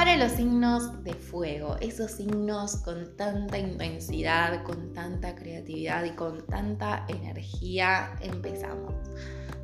Para 0.00 0.16
los 0.16 0.32
signos 0.32 1.04
de 1.04 1.12
fuego, 1.12 1.76
esos 1.82 2.12
signos 2.12 2.76
con 2.76 3.14
tanta 3.16 3.58
intensidad, 3.58 4.62
con 4.62 4.94
tanta 4.94 5.34
creatividad 5.34 6.04
y 6.04 6.12
con 6.12 6.46
tanta 6.46 7.04
energía, 7.06 8.16
empezamos. 8.22 8.94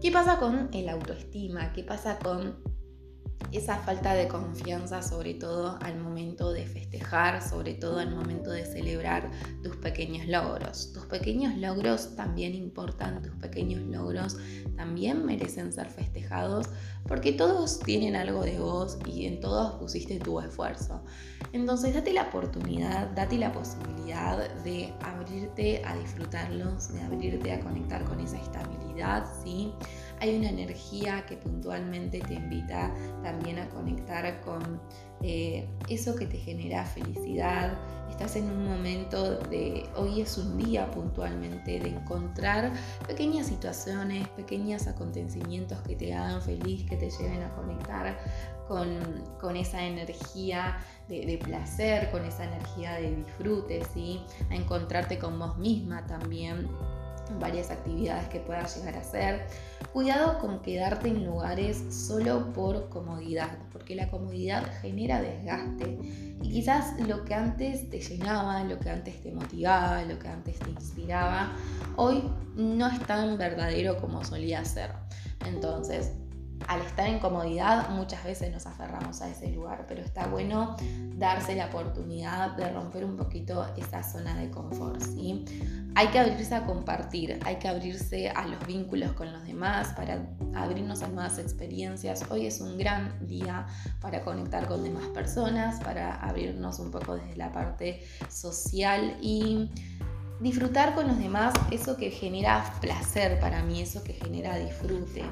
¿Qué 0.00 0.10
pasa 0.10 0.38
con 0.38 0.70
el 0.72 0.88
autoestima? 0.88 1.74
¿Qué 1.74 1.84
pasa 1.84 2.18
con 2.18 2.56
esa 3.52 3.76
falta 3.78 4.14
de 4.14 4.28
confianza, 4.28 5.02
sobre 5.02 5.34
todo 5.34 5.78
al 5.82 5.98
momento 5.98 6.52
de 6.52 6.66
festejar, 6.66 7.46
sobre 7.46 7.74
todo 7.74 7.98
al 7.98 8.14
momento 8.14 8.50
de 8.50 8.64
celebrar 8.64 9.30
tus 9.62 9.76
pequeños 9.76 10.26
logros. 10.26 10.92
Tus 10.92 11.04
pequeños 11.06 11.56
logros 11.56 12.16
también 12.16 12.54
importan, 12.54 13.22
tus 13.22 13.34
pequeños 13.36 13.82
logros 13.82 14.36
también 14.76 15.24
merecen 15.26 15.72
ser 15.72 15.90
festejados 15.90 16.68
porque 17.06 17.32
todos 17.32 17.80
tienen 17.80 18.16
algo 18.16 18.42
de 18.42 18.58
vos 18.58 18.98
y 19.06 19.26
en 19.26 19.40
todos 19.40 19.72
pusiste 19.74 20.18
tu 20.18 20.40
esfuerzo. 20.40 21.02
Entonces 21.52 21.94
date 21.94 22.12
la 22.12 22.28
oportunidad, 22.28 23.08
date 23.10 23.36
la 23.36 23.52
posibilidad 23.52 24.48
de 24.62 24.94
abrirte 25.02 25.82
a 25.84 25.96
disfrutarlos, 25.96 26.94
de 26.94 27.02
abrirte 27.02 27.52
a 27.52 27.60
conectar 27.60 28.04
con 28.04 28.20
esa 28.20 28.38
estabilidad, 28.38 29.26
¿sí? 29.44 29.72
hay 30.22 30.36
una 30.36 30.50
energía 30.50 31.26
que 31.26 31.36
puntualmente 31.36 32.20
te 32.20 32.34
invita 32.34 32.94
también 33.24 33.41
a 33.50 33.68
conectar 33.68 34.40
con 34.42 34.80
eh, 35.22 35.68
eso 35.88 36.14
que 36.14 36.26
te 36.26 36.38
genera 36.38 36.84
felicidad. 36.84 37.76
Estás 38.08 38.36
en 38.36 38.44
un 38.44 38.68
momento 38.68 39.38
de, 39.38 39.88
hoy 39.96 40.20
es 40.20 40.38
un 40.38 40.58
día 40.58 40.90
puntualmente 40.90 41.80
de 41.80 41.88
encontrar 41.88 42.72
pequeñas 43.06 43.46
situaciones, 43.46 44.28
pequeños 44.28 44.86
acontecimientos 44.86 45.78
que 45.80 45.96
te 45.96 46.14
hagan 46.14 46.40
feliz, 46.40 46.88
que 46.88 46.96
te 46.96 47.10
lleven 47.10 47.42
a 47.42 47.54
conectar 47.54 48.18
con, 48.68 49.56
esa 49.56 49.84
energía 49.84 50.78
de, 51.08 51.26
de, 51.26 51.38
placer, 51.38 52.10
con 52.10 52.24
esa 52.24 52.44
energía 52.44 52.94
de 52.94 53.16
disfrute, 53.16 53.82
¿sí? 53.92 54.22
a 54.50 54.54
encontrarte 54.54 55.18
con 55.18 55.38
vos 55.38 55.58
misma 55.58 56.06
también 56.06 56.68
varias 57.38 57.70
actividades 57.70 58.28
que 58.28 58.40
puedas 58.40 58.76
llegar 58.76 58.96
a 58.96 59.00
hacer. 59.00 59.46
Cuidado 59.92 60.38
con 60.38 60.60
quedarte 60.60 61.08
en 61.08 61.24
lugares 61.24 61.82
solo 61.90 62.52
por 62.52 62.88
comodidad, 62.88 63.58
porque 63.72 63.94
la 63.94 64.08
comodidad 64.08 64.64
genera 64.80 65.20
desgaste. 65.20 65.98
Y 66.42 66.50
quizás 66.50 66.98
lo 67.06 67.24
que 67.24 67.34
antes 67.34 67.90
te 67.90 68.00
llenaba, 68.00 68.64
lo 68.64 68.78
que 68.78 68.90
antes 68.90 69.22
te 69.22 69.32
motivaba, 69.32 70.02
lo 70.02 70.18
que 70.18 70.28
antes 70.28 70.58
te 70.58 70.70
inspiraba, 70.70 71.52
hoy 71.96 72.22
no 72.56 72.86
es 72.86 73.00
tan 73.06 73.36
verdadero 73.36 73.98
como 74.00 74.24
solía 74.24 74.64
ser. 74.64 74.92
Entonces, 75.46 76.12
al 76.68 76.80
estar 76.82 77.06
en 77.06 77.18
comodidad 77.18 77.90
muchas 77.90 78.24
veces 78.24 78.52
nos 78.52 78.66
aferramos 78.66 79.20
a 79.22 79.28
ese 79.28 79.50
lugar, 79.50 79.86
pero 79.88 80.02
está 80.02 80.26
bueno 80.26 80.76
darse 81.16 81.54
la 81.54 81.66
oportunidad 81.66 82.56
de 82.56 82.70
romper 82.70 83.04
un 83.04 83.16
poquito 83.16 83.66
esa 83.76 84.02
zona 84.02 84.34
de 84.36 84.50
confort. 84.50 85.00
¿sí? 85.00 85.44
Hay 85.94 86.08
que 86.08 86.18
abrirse 86.18 86.54
a 86.54 86.64
compartir, 86.64 87.38
hay 87.44 87.56
que 87.56 87.68
abrirse 87.68 88.30
a 88.30 88.46
los 88.46 88.66
vínculos 88.66 89.12
con 89.12 89.32
los 89.32 89.44
demás 89.44 89.88
para 89.94 90.26
abrirnos 90.54 91.02
a 91.02 91.08
nuevas 91.08 91.38
experiencias. 91.38 92.24
Hoy 92.30 92.46
es 92.46 92.60
un 92.60 92.78
gran 92.78 93.26
día 93.26 93.66
para 94.00 94.22
conectar 94.22 94.66
con 94.66 94.82
demás 94.82 95.06
personas, 95.08 95.80
para 95.80 96.16
abrirnos 96.16 96.78
un 96.78 96.90
poco 96.90 97.16
desde 97.16 97.36
la 97.36 97.52
parte 97.52 98.02
social 98.28 99.16
y 99.20 99.70
disfrutar 100.42 100.94
con 100.94 101.06
los 101.06 101.18
demás 101.18 101.54
eso 101.70 101.96
que 101.96 102.10
genera 102.10 102.74
placer 102.80 103.38
para 103.38 103.62
mí, 103.62 103.80
eso 103.80 104.02
que 104.02 104.12
genera 104.12 104.58
disfrute. 104.58 105.22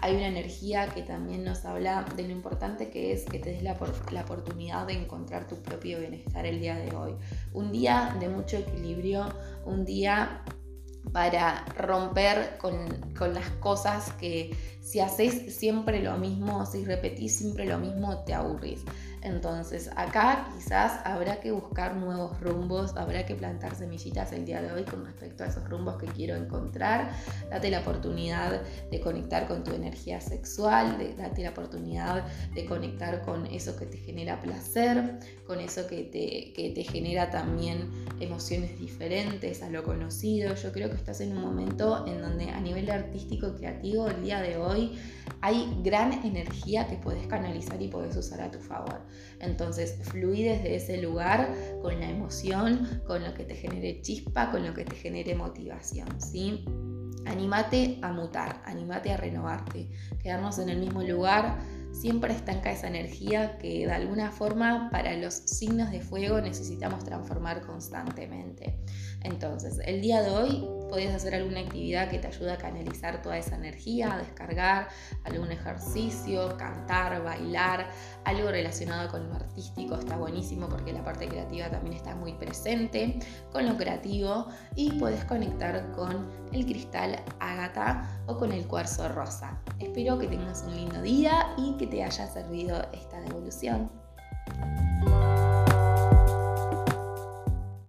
Hay 0.00 0.14
una 0.14 0.28
energía 0.28 0.88
que 0.88 1.02
también 1.02 1.42
nos 1.42 1.64
habla 1.64 2.04
de 2.16 2.24
lo 2.24 2.32
importante 2.32 2.90
que 2.90 3.12
es 3.12 3.24
que 3.24 3.38
te 3.38 3.50
des 3.50 3.62
la, 3.62 3.72
oportunidad 3.72 4.86
de 4.86 4.92
encontrar 4.92 5.48
tu 5.48 5.56
propio 5.56 5.98
bienestar 5.98 6.44
el 6.44 6.60
día 6.60 6.76
de 6.76 6.94
hoy. 6.94 7.14
Un 7.54 7.72
día 7.72 8.14
de 8.20 8.28
mucho 8.28 8.58
equilibrio, 8.58 9.26
un 9.64 9.84
día 9.86 10.42
para 11.12 11.64
romper 11.76 12.58
con, 12.58 12.74
con, 13.16 13.32
las 13.32 13.48
cosas 13.60 14.12
que 14.20 14.54
si 14.82 15.00
haces 15.00 15.56
siempre 15.56 16.02
lo 16.02 16.18
mismo, 16.18 16.66
si 16.66 16.84
repetís 16.84 17.38
siempre 17.38 17.64
lo 17.64 17.78
mismo, 17.78 18.18
te 18.24 18.34
aburrís. 18.34 18.84
Entonces 19.22 19.90
acá 19.96 20.48
quizás 20.54 21.00
habrá 21.04 21.40
que 21.40 21.50
buscar 21.50 21.96
nuevos 21.96 22.40
rumbos, 22.40 22.96
habrá 22.96 23.26
que 23.26 23.34
plantar 23.34 23.74
semillitas 23.74 24.32
el 24.32 24.44
día 24.44 24.62
de 24.62 24.72
hoy 24.72 24.84
con 24.84 25.04
respecto 25.04 25.44
a 25.44 25.48
esos 25.48 25.68
rumbos 25.68 25.96
que 25.96 26.06
quiero 26.06 26.36
encontrar. 26.36 27.10
Date 27.50 27.70
la 27.70 27.80
oportunidad 27.80 28.62
de 28.90 29.00
conectar 29.00 29.48
con 29.48 29.64
tu 29.64 29.72
energía 29.72 30.20
sexual, 30.20 30.98
de, 30.98 31.14
date 31.14 31.42
la 31.42 31.50
oportunidad 31.50 32.24
de 32.54 32.64
conectar 32.66 33.22
con 33.22 33.46
eso 33.46 33.76
que 33.76 33.86
te 33.86 33.98
genera 33.98 34.40
placer, 34.40 35.18
con 35.46 35.60
eso 35.60 35.86
que 35.86 36.04
te, 36.04 36.52
que 36.54 36.72
te 36.74 36.84
genera 36.84 37.30
también 37.30 37.90
emociones 38.20 38.78
diferentes 38.78 39.62
a 39.62 39.70
lo 39.70 39.82
conocido. 39.82 40.54
Yo 40.54 40.72
creo 40.72 40.90
que 40.90 40.96
estás 40.96 41.20
en 41.20 41.36
un 41.36 41.42
momento 41.42 42.06
en 42.06 42.20
donde 42.20 42.50
a 42.50 42.60
nivel 42.60 42.90
artístico 42.90 43.48
y 43.48 43.58
creativo 43.58 44.08
el 44.08 44.22
día 44.22 44.40
de 44.40 44.56
hoy 44.56 44.98
hay 45.40 45.80
gran 45.82 46.12
energía 46.24 46.86
que 46.88 46.96
puedes 46.96 47.26
canalizar 47.26 47.80
y 47.80 47.88
puedes 47.88 48.16
usar 48.16 48.40
a 48.40 48.50
tu 48.50 48.58
favor. 48.58 49.00
Entonces, 49.40 49.98
fluí 50.02 50.42
desde 50.42 50.76
ese 50.76 51.00
lugar 51.00 51.52
con 51.82 52.00
la 52.00 52.10
emoción, 52.10 53.02
con 53.06 53.24
lo 53.24 53.34
que 53.34 53.44
te 53.44 53.54
genere 53.54 54.00
chispa, 54.02 54.50
con 54.50 54.66
lo 54.66 54.74
que 54.74 54.84
te 54.84 54.96
genere 54.96 55.34
motivación, 55.34 56.08
¿sí? 56.20 56.64
Anímate 57.26 57.98
a 58.02 58.12
mutar, 58.12 58.62
anímate 58.64 59.12
a 59.12 59.16
renovarte. 59.16 59.90
Quedarnos 60.22 60.58
en 60.58 60.70
el 60.70 60.78
mismo 60.78 61.02
lugar 61.02 61.58
siempre 61.92 62.32
estanca 62.32 62.70
esa 62.70 62.86
energía 62.86 63.58
que 63.58 63.86
de 63.86 63.92
alguna 63.92 64.30
forma 64.30 64.88
para 64.90 65.14
los 65.16 65.34
signos 65.34 65.90
de 65.90 66.00
fuego 66.00 66.40
necesitamos 66.40 67.04
transformar 67.04 67.62
constantemente. 67.62 68.78
Entonces, 69.24 69.80
el 69.84 70.00
día 70.00 70.22
de 70.22 70.30
hoy 70.30 70.68
podés 70.88 71.14
hacer 71.14 71.34
alguna 71.34 71.60
actividad 71.60 72.08
que 72.08 72.18
te 72.18 72.26
ayude 72.26 72.52
a 72.52 72.58
canalizar 72.58 73.22
toda 73.22 73.38
esa 73.38 73.56
energía, 73.56 74.16
descargar 74.18 74.88
algún 75.24 75.50
ejercicio, 75.52 76.56
cantar, 76.56 77.22
bailar, 77.22 77.88
algo 78.24 78.50
relacionado 78.50 79.08
con 79.08 79.28
lo 79.28 79.34
artístico 79.34 79.96
está 79.96 80.16
buenísimo 80.16 80.68
porque 80.68 80.92
la 80.92 81.04
parte 81.04 81.28
creativa 81.28 81.70
también 81.70 81.94
está 81.94 82.14
muy 82.14 82.32
presente 82.34 83.18
con 83.52 83.66
lo 83.66 83.76
creativo 83.76 84.46
y 84.74 84.92
podés 84.92 85.24
conectar 85.24 85.90
con 85.92 86.28
el 86.52 86.64
cristal 86.64 87.16
ágata 87.40 88.20
o 88.26 88.36
con 88.36 88.52
el 88.52 88.66
cuarzo 88.66 89.08
rosa. 89.08 89.60
Espero 89.78 90.18
que 90.18 90.26
tengas 90.26 90.64
un 90.66 90.76
lindo 90.76 91.02
día 91.02 91.54
y 91.56 91.76
que 91.76 91.86
te 91.86 92.02
haya 92.02 92.26
servido 92.26 92.86
esta 92.92 93.20
devolución. 93.20 93.90